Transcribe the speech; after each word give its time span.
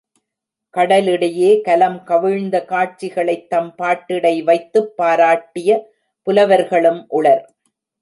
கடலிடையே 0.69 1.61
கலம் 1.61 2.03
கவிழ்ந்த 2.03 2.65
காட்சிகளைத் 2.65 3.49
தம் 3.49 3.75
பாட்டிடை 3.75 4.43
வைத்துப் 4.43 4.97
பாராட்டிய 4.97 5.79
புலவர்களும் 6.27 7.05
உளர். 7.07 7.55